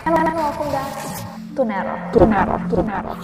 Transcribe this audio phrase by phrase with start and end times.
[0.00, 0.96] And welcome back
[1.56, 1.94] to Nero.
[2.16, 2.56] To Nero.
[2.72, 3.14] To Nero.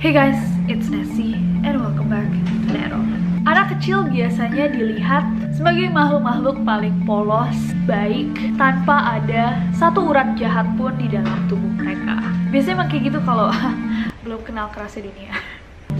[0.00, 3.04] Hey guys, it's Nessie and welcome back to Nero.
[3.44, 10.96] Anak kecil biasanya dilihat sebagai makhluk-makhluk paling polos, baik, tanpa ada satu urat jahat pun
[10.96, 12.16] di dalam tubuh mereka.
[12.48, 13.52] Biasanya emang kayak gitu kalau
[14.24, 15.36] belum kenal kerasnya dunia.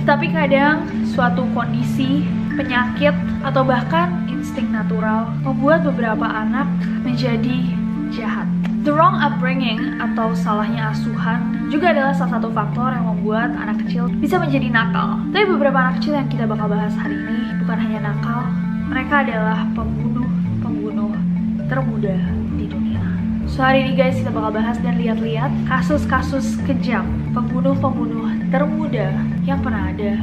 [0.09, 6.67] Tapi kadang suatu kondisi, penyakit, atau bahkan insting natural membuat beberapa anak
[7.05, 7.75] menjadi
[8.15, 8.49] jahat.
[8.85, 14.13] The wrong upbringing atau salahnya asuhan juga adalah salah satu faktor yang membuat anak kecil
[14.21, 15.25] bisa menjadi nakal.
[15.33, 18.45] Tapi beberapa anak kecil yang kita bakal bahas hari ini bukan hanya nakal,
[18.93, 21.17] mereka adalah pembunuh-pembunuh
[21.65, 22.17] termuda
[22.61, 23.05] di dunia.
[23.49, 29.17] So hari ini guys kita bakal bahas dan lihat-lihat kasus-kasus kejam pembunuh-pembunuh termuda
[29.49, 30.21] yang pernah ada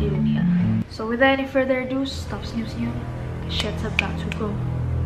[0.00, 0.57] di dunia.
[0.98, 2.90] So without any further ado, stop senyum-senyum.
[3.46, 4.50] Shit's about to go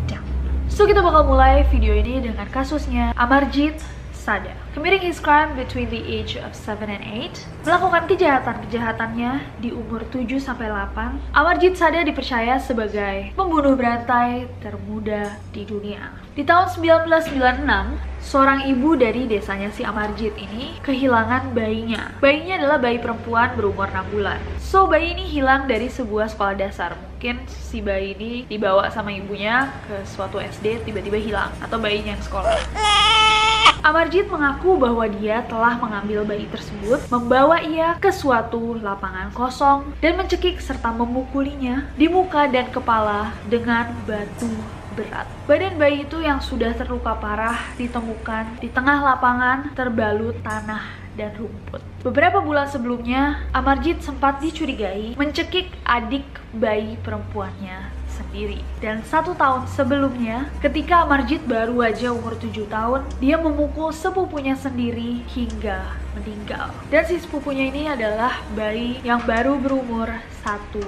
[0.08, 0.24] down.
[0.72, 3.76] So kita bakal mulai video ini dengan kasusnya Amarjit
[4.22, 4.54] Sada.
[4.78, 10.38] Committing his crime between the age of 7 and 8, melakukan kejahatan-kejahatannya di umur 7
[10.38, 16.14] sampai 8, Amarjit Sada dipercaya sebagai pembunuh berantai termuda di dunia.
[16.38, 22.14] Di tahun 1996, seorang ibu dari desanya si Amarjit ini kehilangan bayinya.
[22.22, 24.38] Bayinya adalah bayi perempuan berumur 6 bulan.
[24.62, 26.94] So, bayi ini hilang dari sebuah sekolah dasar.
[26.94, 31.50] Mungkin si bayi ini dibawa sama ibunya ke suatu SD, tiba-tiba hilang.
[31.58, 32.56] Atau bayinya yang sekolah.
[33.82, 40.14] Amarjit mengaku bahwa dia telah mengambil bayi tersebut, membawa ia ke suatu lapangan kosong, dan
[40.14, 44.46] mencekik serta memukulinya di muka dan kepala dengan batu
[44.94, 45.26] berat.
[45.50, 50.86] Badan bayi itu yang sudah terluka parah ditemukan di tengah lapangan terbalut tanah
[51.18, 51.82] dan rumput.
[52.06, 58.01] Beberapa bulan sebelumnya, Amarjit sempat dicurigai mencekik adik bayi perempuannya
[58.32, 58.64] sendiri.
[58.80, 65.20] Dan satu tahun sebelumnya, ketika Amarjit baru aja umur 7 tahun, dia memukul sepupunya sendiri
[65.36, 66.72] hingga meninggal.
[66.88, 70.08] Dan si sepupunya ini adalah bayi yang baru berumur
[70.40, 70.80] satu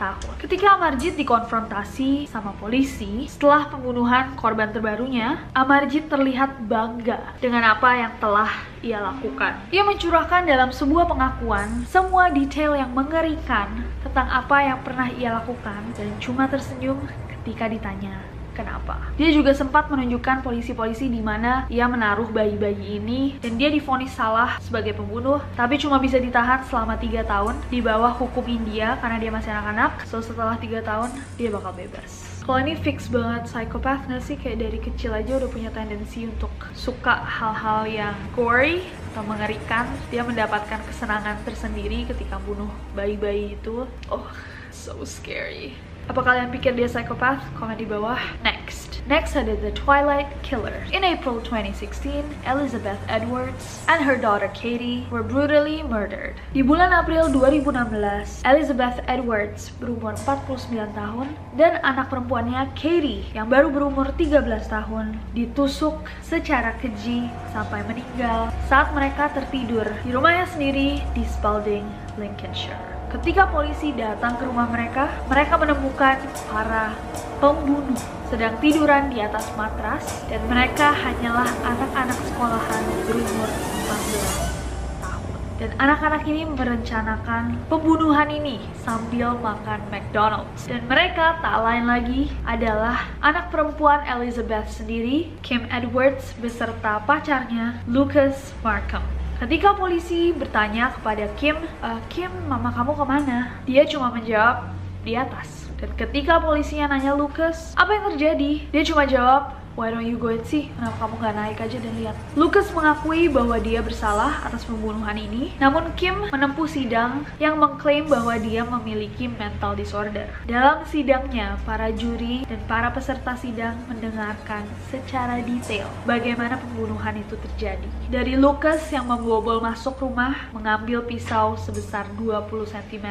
[0.00, 0.32] tahun.
[0.40, 8.12] Ketika Amarjit dikonfrontasi sama polisi setelah pembunuhan korban terbarunya, Amarjit terlihat bangga dengan apa yang
[8.16, 8.48] telah
[8.80, 9.60] ia lakukan.
[9.68, 15.92] Ia mencurahkan dalam sebuah pengakuan semua detail yang mengerikan tentang apa yang pernah ia lakukan
[15.92, 16.96] dan cuma tersenyum
[17.40, 18.29] ketika ditanya
[18.60, 19.00] kenapa.
[19.16, 24.60] Dia juga sempat menunjukkan polisi-polisi di mana ia menaruh bayi-bayi ini dan dia difonis salah
[24.60, 29.32] sebagai pembunuh, tapi cuma bisa ditahan selama 3 tahun di bawah hukum India karena dia
[29.32, 30.04] masih anak-anak.
[30.04, 31.08] So setelah 3 tahun
[31.40, 32.30] dia bakal bebas.
[32.44, 34.34] Kalau ini fix banget psikopat nggak sih?
[34.34, 38.82] Kayak dari kecil aja udah punya tendensi untuk suka hal-hal yang gory
[39.12, 39.86] atau mengerikan.
[40.10, 43.86] Dia mendapatkan kesenangan tersendiri ketika bunuh bayi-bayi itu.
[44.10, 44.26] Oh,
[44.74, 45.78] so scary.
[46.10, 47.38] Apa kalian pikir dia psikopat?
[47.54, 48.18] Komen di bawah.
[48.42, 48.98] Next.
[49.06, 50.82] Next ada The Twilight Killer.
[50.90, 56.34] In April 2016, Elizabeth Edwards and her daughter Katie were brutally murdered.
[56.50, 63.70] Di bulan April 2016, Elizabeth Edwards berumur 49 tahun dan anak perempuannya Katie yang baru
[63.70, 65.94] berumur 13 tahun ditusuk
[66.26, 71.86] secara keji sampai meninggal saat mereka tertidur di rumahnya sendiri di Spalding,
[72.18, 72.99] Lincolnshire.
[73.10, 76.94] Ketika polisi datang ke rumah mereka, mereka menemukan para
[77.42, 77.98] pembunuh
[78.30, 85.34] sedang tiduran di atas matras dan mereka hanyalah anak-anak sekolahan berumur 14 tahun.
[85.58, 90.70] Dan anak-anak ini merencanakan pembunuhan ini sambil makan McDonald's.
[90.70, 98.54] Dan mereka tak lain lagi adalah anak perempuan Elizabeth sendiri, Kim Edwards beserta pacarnya Lucas
[98.62, 99.02] Markham.
[99.40, 103.38] Ketika polisi bertanya kepada Kim, e, Kim, mama kamu ke mana?
[103.64, 104.68] Dia cuma menjawab,
[105.00, 105.72] di atas.
[105.80, 108.68] Dan ketika polisinya nanya Lucas, apa yang terjadi?
[108.68, 110.68] Dia cuma jawab, Why don't you go and see?
[110.76, 112.16] Kenapa kamu gak naik aja dan lihat?
[112.36, 118.36] Lucas mengakui bahwa dia bersalah atas pembunuhan ini, namun Kim menempuh sidang yang mengklaim bahwa
[118.36, 120.28] dia memiliki mental disorder.
[120.44, 127.88] Dalam sidangnya, para juri dan para peserta sidang mendengarkan secara detail bagaimana pembunuhan itu terjadi.
[128.12, 133.08] Dari Lucas yang membobol masuk rumah, mengambil pisau sebesar 20 cm.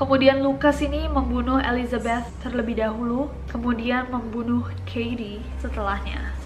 [0.00, 5.44] Kemudian Lucas ini membunuh Elizabeth terlebih dahulu, kemudian membunuh Katie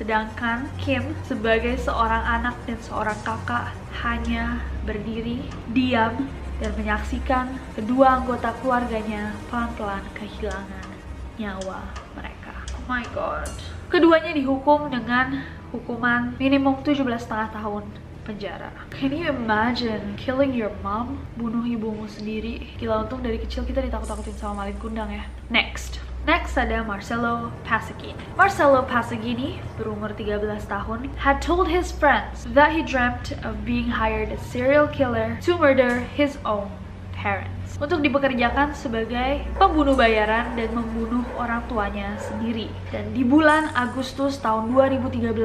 [0.01, 5.45] Sedangkan Kim sebagai seorang anak dan seorang kakak hanya berdiri,
[5.77, 6.25] diam,
[6.57, 10.89] dan menyaksikan kedua anggota keluarganya pelan-pelan kehilangan
[11.37, 11.85] nyawa
[12.17, 12.65] mereka.
[12.81, 13.53] Oh my god.
[13.93, 17.85] Keduanya dihukum dengan hukuman minimum 17 setengah tahun
[18.25, 18.73] penjara.
[18.97, 21.21] Can you imagine killing your mom?
[21.37, 22.73] Bunuh ibumu sendiri.
[22.81, 25.29] Gila untung dari kecil kita ditakut-takutin sama malin kundang ya.
[25.53, 26.00] Next.
[26.29, 28.21] Next ada Marcelo Pasagini.
[28.37, 34.29] Marcelo Pasagini, berumur 13 tahun, had told his friends that he dreamt of being hired
[34.29, 36.69] a serial killer to murder his own
[37.17, 42.69] parents untuk dipekerjakan sebagai pembunuh bayaran dan membunuh orang tuanya sendiri.
[42.93, 45.41] Dan di bulan Agustus tahun 2013,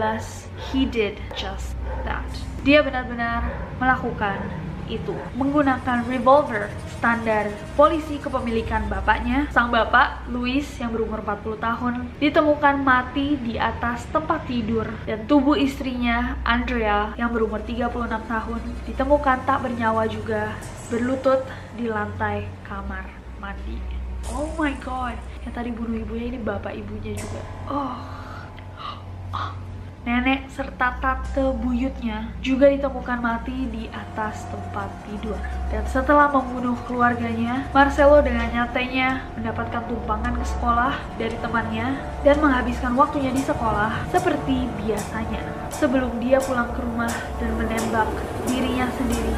[0.76, 1.72] he did just
[2.04, 2.28] that.
[2.68, 3.48] Dia benar-benar
[3.80, 4.44] melakukan
[4.88, 9.46] itu menggunakan revolver standar polisi kepemilikan bapaknya.
[9.54, 15.54] Sang bapak, Louis yang berumur 40 tahun, ditemukan mati di atas tempat tidur dan tubuh
[15.54, 20.56] istrinya, Andrea yang berumur 36 tahun, ditemukan tak bernyawa juga,
[20.90, 21.46] berlutut
[21.78, 23.06] di lantai kamar
[23.38, 23.78] mandi.
[24.34, 27.42] Oh my god, yang tadi bunuh ibunya ini bapak ibunya juga.
[27.70, 27.94] Oh.
[29.36, 29.65] oh
[30.06, 35.36] nenek serta tante buyutnya juga ditemukan mati di atas tempat tidur.
[35.74, 42.94] Dan setelah membunuh keluarganya, Marcelo dengan nyatanya mendapatkan tumpangan ke sekolah dari temannya dan menghabiskan
[42.94, 45.42] waktunya di sekolah seperti biasanya
[45.74, 47.12] sebelum dia pulang ke rumah
[47.42, 48.08] dan menembak
[48.48, 49.36] dirinya sendiri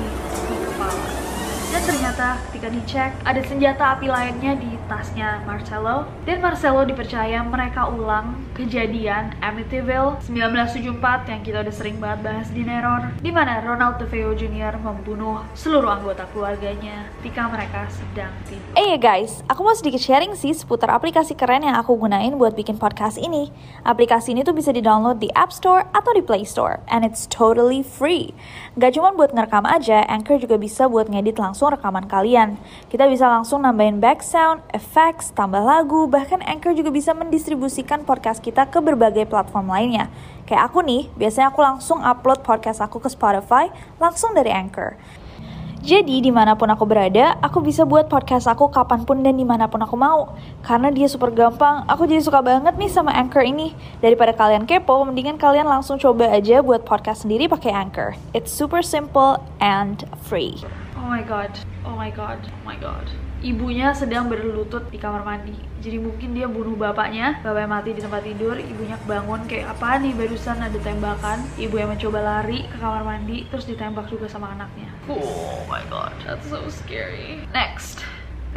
[0.51, 1.27] di kepala.
[1.67, 6.07] Dan ternyata ketika dicek, ada senjata api lainnya di tasnya Marcelo.
[6.23, 12.65] Dan Marcelo dipercaya mereka ulang kejadian Amityville 1974 yang kita udah sering banget bahas di
[12.65, 13.13] Neror.
[13.21, 14.81] Di mana Ronald DeFeo Jr.
[14.81, 18.73] membunuh seluruh anggota keluarganya ketika mereka sedang tidur.
[18.73, 22.57] Eh hey guys, aku mau sedikit sharing sih seputar aplikasi keren yang aku gunain buat
[22.57, 23.53] bikin podcast ini.
[23.85, 26.81] Aplikasi ini tuh bisa di-download di App Store atau di Play Store.
[26.89, 28.33] And it's totally free.
[28.79, 32.57] Gak cuma buat ngerekam aja, Anchor juga bisa buat ngedit langsung rekaman kalian.
[32.89, 38.37] Kita bisa langsung nambahin back sound, effects, tambah lagu, bahkan Anchor juga bisa mendistribusikan podcast
[38.39, 40.13] kita ke berbagai platform lainnya.
[40.45, 44.95] Kayak aku nih, biasanya aku langsung upload podcast aku ke Spotify langsung dari Anchor.
[45.87, 49.45] Jadi di mana pun aku berada, aku bisa buat podcast aku kapan pun dan di
[49.45, 50.33] mana pun aku mau.
[50.65, 53.77] Karena dia super gampang, aku jadi suka banget nih sama Anchor ini.
[54.01, 58.17] Daripada kalian kepo, mendingan kalian langsung coba aja buat podcast sendiri pakai Anchor.
[58.33, 60.59] It's super simple and free.
[60.97, 61.53] Oh my god,
[61.85, 63.26] oh my god, oh my god.
[63.37, 65.53] Ibunya sedang berlutut di kamar mandi.
[65.77, 70.17] Jadi mungkin dia bunuh bapaknya, bapaknya mati di tempat tidur, ibunya bangun kayak apa nih
[70.17, 71.45] barusan ada tembakan.
[71.53, 74.89] Ibu yang mencoba lari ke kamar mandi, terus ditembak juga sama anaknya.
[75.05, 77.45] Oh my god, that's so scary.
[77.53, 78.01] Next.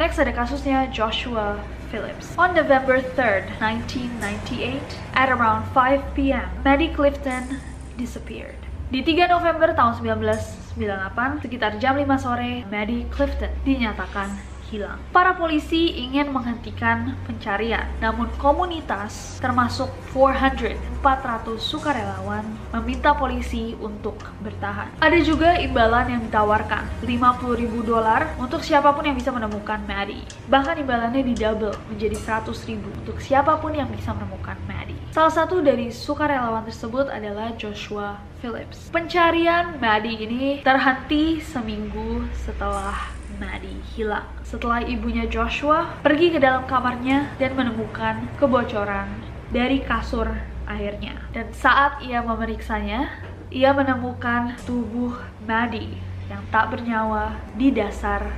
[0.01, 1.61] Next ada kasusnya Joshua
[1.93, 2.33] Phillips.
[2.41, 4.81] On November 3rd, 1998,
[5.13, 7.61] at around 5 p.m., Maddie Clifton
[8.01, 8.57] disappeared.
[8.89, 14.97] Di 3 November tahun 1998, sekitar jam 5 sore, Maddie Clifton dinyatakan hilang.
[15.11, 22.45] Para polisi ingin menghentikan pencarian, namun komunitas termasuk 400 400 sukarelawan
[22.77, 24.87] meminta polisi untuk bertahan.
[25.03, 30.23] Ada juga imbalan yang ditawarkan, 50 ribu dolar untuk siapa pun yang bisa menemukan Maddie.
[30.47, 34.95] Bahkan imbalannya didouble menjadi 100 ribu untuk siapa pun yang bisa menemukan Maddie.
[35.11, 38.87] Salah satu dari sukarelawan tersebut adalah Joshua Phillips.
[38.95, 44.27] Pencarian Maddie ini terhenti seminggu setelah Maddie hilang.
[44.41, 49.07] Setelah ibunya Joshua pergi ke dalam kamarnya dan menemukan kebocoran
[49.53, 50.27] dari kasur
[50.65, 51.21] akhirnya.
[51.31, 53.11] Dan saat ia memeriksanya,
[53.53, 55.99] ia menemukan tubuh Maddie
[56.31, 58.31] yang tak bernyawa di dasar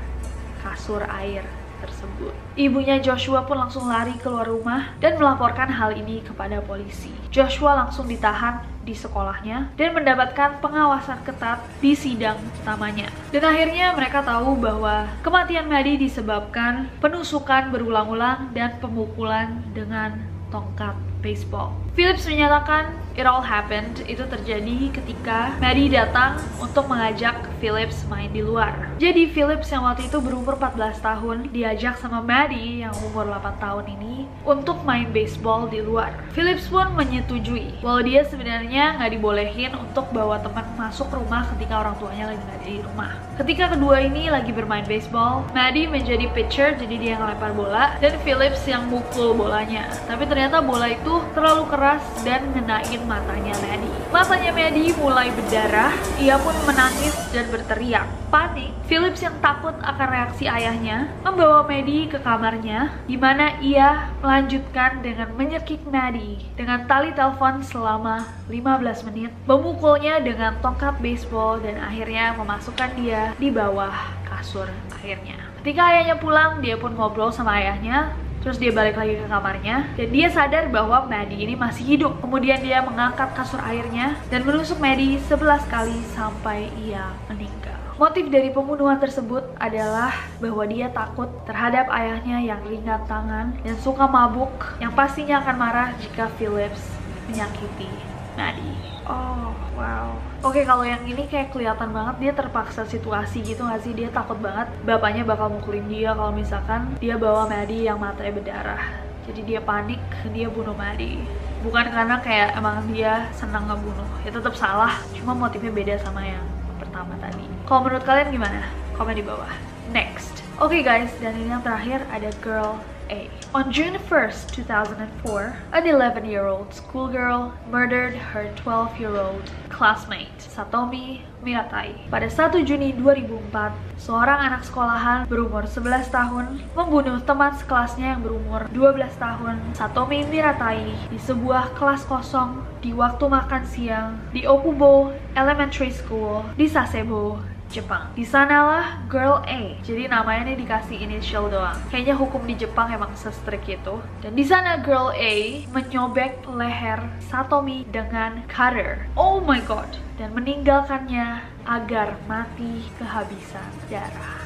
[0.65, 2.31] kasur air tersebut.
[2.55, 7.11] Ibunya Joshua pun langsung lari keluar rumah dan melaporkan hal ini kepada polisi.
[7.27, 13.07] Joshua langsung ditahan di sekolahnya dan mendapatkan pengawasan ketat di sidang utamanya.
[13.31, 20.19] Dan akhirnya mereka tahu bahwa kematian Maddie disebabkan penusukan berulang-ulang dan pemukulan dengan
[20.51, 21.73] tongkat baseball.
[21.95, 28.43] Phillips menyatakan it all happened itu terjadi ketika Maddie datang untuk mengajak Phillips main di
[28.43, 28.75] luar.
[28.99, 33.87] Jadi Phillips yang waktu itu berumur 14 tahun diajak sama Maddie yang umur 8 tahun
[33.87, 36.11] ini untuk main baseball di luar.
[36.35, 41.95] Phillips pun menyetujui walau dia sebenarnya nggak dibolehin untuk bawa teman masuk rumah ketika orang
[42.03, 43.15] tuanya lagi nggak di rumah.
[43.39, 48.19] Ketika kedua ini lagi bermain baseball, Maddie menjadi pitcher jadi dia yang ngelempar bola dan
[48.27, 49.87] Phillips yang mukul bolanya.
[50.03, 53.95] Tapi ternyata bola itu terlalu keras dan ngenain matanya Maddie.
[54.11, 58.09] Matanya Maddie mulai berdarah, ia pun menangis dan berteriak.
[58.33, 65.05] Panik, Phillips yang takut akan reaksi ayahnya membawa Maddie ke kamarnya, di mana ia melanjutkan
[65.05, 72.33] dengan menyekik Maddie dengan tali telepon selama 15 menit, memukulnya dengan tongkat baseball dan akhirnya
[72.33, 73.93] memasukkan dia di bawah
[74.25, 75.37] kasur akhirnya.
[75.61, 78.11] Ketika ayahnya pulang, dia pun ngobrol sama ayahnya
[78.43, 82.19] Terus dia balik lagi ke kamarnya dan dia sadar bahwa Maddie ini masih hidup.
[82.19, 87.79] Kemudian dia mengangkat kasur airnya dan menusuk Maddie 11 kali sampai ia meninggal.
[87.95, 90.11] Motif dari pembunuhan tersebut adalah
[90.43, 94.51] bahwa dia takut terhadap ayahnya yang ringan tangan dan suka mabuk
[94.83, 96.83] yang pastinya akan marah jika Phillips
[97.31, 97.87] menyakiti
[98.35, 98.75] Maddie.
[99.07, 100.32] Oh, wow.
[100.43, 103.95] Oke, kalau yang ini kayak kelihatan banget dia terpaksa situasi gitu gak sih?
[103.95, 108.83] Dia takut banget bapaknya bakal mukulin dia kalau misalkan dia bawa Maddie yang matanya berdarah.
[109.23, 110.03] Jadi dia panik,
[110.35, 111.23] dia bunuh Maddie.
[111.63, 114.27] Bukan karena kayak emang dia senang ngebunuh.
[114.27, 116.43] Ya tetap salah, cuma motifnya beda sama yang
[116.75, 117.47] pertama tadi.
[117.63, 118.67] Kalau menurut kalian gimana?
[118.99, 119.47] Komen di bawah.
[119.95, 120.43] Next.
[120.59, 123.29] Oke okay guys, dan ini yang terakhir ada girl A.
[123.53, 132.09] On June 1st, 2004, an 11-year-old schoolgirl murdered her 12-year-old classmate, Satomi Miratai.
[132.09, 138.65] Pada 1 Juni 2004, seorang anak sekolahan berumur 11 tahun membunuh teman sekelasnya yang berumur
[138.73, 145.93] 12 tahun, Satomi Miratai, di sebuah kelas kosong di waktu makan siang di Okubo Elementary
[145.93, 148.13] School di Sasebo, Jepang.
[148.13, 149.73] Di sanalah Girl A.
[149.81, 151.73] Jadi namanya ini dikasih initial doang.
[151.89, 153.97] Kayaknya hukum di Jepang emang se-strict itu.
[154.21, 157.01] Dan di sana Girl A menyobek leher
[157.33, 159.09] Satomi dengan cutter.
[159.17, 159.89] Oh my god.
[160.21, 164.45] Dan meninggalkannya agar mati kehabisan darah.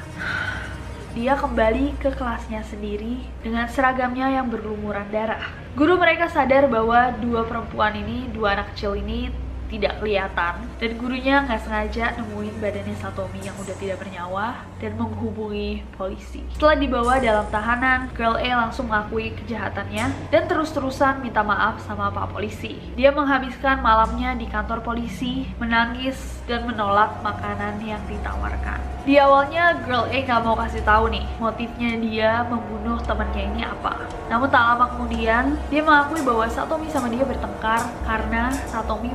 [1.18, 5.50] Dia kembali ke kelasnya sendiri dengan seragamnya yang berlumuran darah.
[5.74, 9.34] Guru mereka sadar bahwa dua perempuan ini, dua anak kecil ini
[9.68, 14.48] tidak kelihatan dan gurunya nggak sengaja nemuin badannya Satomi yang udah tidak bernyawa
[14.80, 16.42] dan menghubungi polisi.
[16.56, 22.34] Setelah dibawa dalam tahanan, Girl A langsung mengakui kejahatannya dan terus-terusan minta maaf sama Pak
[22.34, 22.78] Polisi.
[22.96, 28.80] Dia menghabiskan malamnya di kantor polisi, menangis dan menolak makanan yang ditawarkan.
[29.08, 34.04] Di awalnya Girl A nggak mau kasih tahu nih motifnya dia membunuh temannya ini apa.
[34.28, 39.08] Namun tak lama kemudian dia mengakui bahwa Satomi sama dia bertengkar karena Satomi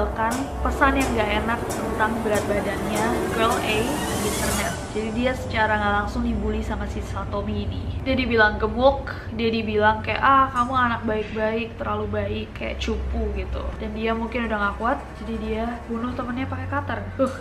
[0.00, 0.32] meninggalkan
[0.64, 3.04] pesan yang gak enak tentang berat badannya
[3.36, 4.72] Girl A di internet.
[4.90, 8.00] Jadi dia secara nggak langsung dibully sama si Satomi ini.
[8.02, 13.62] Dia dibilang gemuk, dia dibilang kayak ah kamu anak baik-baik, terlalu baik, kayak cupu gitu.
[13.76, 16.98] Dan dia mungkin udah gak kuat, jadi dia bunuh temennya pakai cutter.
[17.20, 17.34] Uh,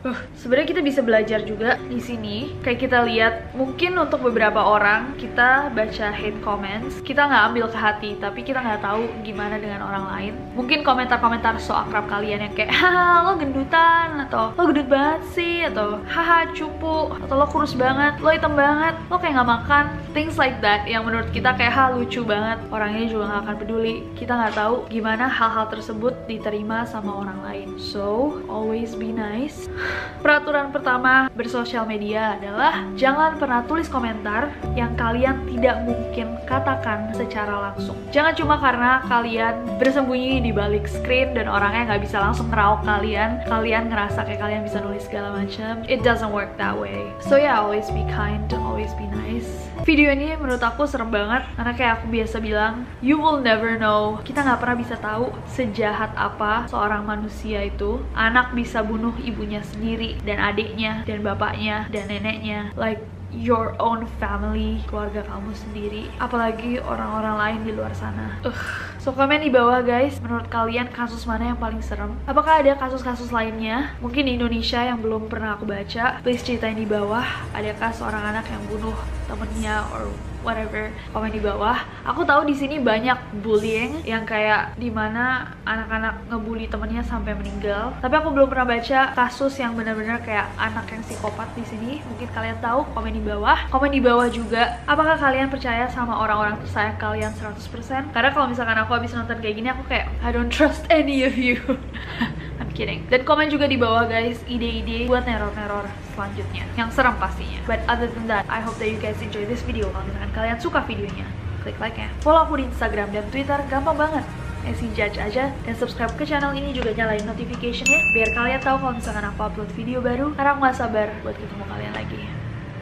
[0.00, 2.56] Uh, sebenarnya kita bisa belajar juga di sini.
[2.64, 7.76] Kayak kita lihat, mungkin untuk beberapa orang kita baca hate comments, kita nggak ambil ke
[7.76, 10.32] hati, tapi kita nggak tahu gimana dengan orang lain.
[10.56, 15.68] Mungkin komentar-komentar so akrab kalian yang kayak, haha lo gendutan, atau lo gendut banget sih,
[15.68, 19.84] atau haha cupu, atau lo kurus banget, lo hitam banget, lo kayak nggak makan,
[20.16, 22.56] things like that yang menurut kita kayak ha lucu banget.
[22.72, 23.96] Orangnya juga nggak akan peduli.
[24.16, 27.68] Kita nggak tahu gimana hal-hal tersebut diterima sama orang lain.
[27.76, 29.68] So always be nice.
[30.20, 37.72] Peraturan pertama bersosial media adalah jangan pernah tulis komentar yang kalian tidak mungkin katakan secara
[37.72, 37.96] langsung.
[38.12, 43.40] Jangan cuma karena kalian bersembunyi di balik screen dan orangnya nggak bisa langsung ngerauk kalian,
[43.48, 45.80] kalian ngerasa kayak kalian bisa nulis segala macam.
[45.88, 47.00] It doesn't work that way.
[47.24, 49.69] So yeah, always be kind, always be nice.
[49.80, 54.20] Video ini menurut aku serem banget karena kayak aku biasa bilang, you will never know.
[54.20, 58.04] Kita nggak pernah bisa tahu sejahat apa seorang manusia itu.
[58.12, 63.00] Anak bisa bunuh ibunya sendiri dan adiknya dan bapaknya dan neneknya like
[63.34, 68.38] your own family, keluarga kamu sendiri, apalagi orang-orang lain di luar sana.
[68.42, 68.54] Uh.
[69.00, 72.12] So komen di bawah guys, menurut kalian kasus mana yang paling serem?
[72.28, 73.96] Apakah ada kasus-kasus lainnya?
[74.04, 76.20] Mungkin di Indonesia yang belum pernah aku baca.
[76.20, 77.24] Please ceritain di bawah,
[77.56, 81.78] adakah seorang anak yang bunuh temennya or whatever komen di bawah.
[82.06, 87.94] Aku tahu di sini banyak bullying yang kayak di mana anak-anak ngebully temennya sampai meninggal.
[88.00, 91.92] Tapi aku belum pernah baca kasus yang benar-benar kayak anak yang psikopat di sini.
[92.08, 93.58] Mungkin kalian tahu komen di bawah.
[93.70, 98.78] Komen di bawah juga apakah kalian percaya sama orang-orang tersayang kalian 100% karena kalau misalkan
[98.78, 101.58] aku habis nonton kayak gini aku kayak I don't trust any of you
[102.80, 103.04] kidding.
[103.12, 105.84] Dan komen juga di bawah guys ide-ide buat neror-neror
[106.16, 106.64] selanjutnya.
[106.80, 107.60] Yang serem pastinya.
[107.68, 109.92] But other than that I hope that you guys enjoy this video.
[109.92, 111.28] Kalau misalkan kalian suka videonya
[111.60, 113.60] klik like nya follow aku di Instagram dan Twitter.
[113.68, 114.24] Gampang banget.
[114.64, 115.52] Esi Judge aja.
[115.68, 119.70] Dan subscribe ke channel ini juga nyalain notificationnya biar kalian tahu kalau misalkan aku upload
[119.76, 120.32] video baru.
[120.32, 122.20] Karena aku gak sabar buat ketemu kalian lagi.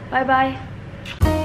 [0.09, 1.38] Bye bye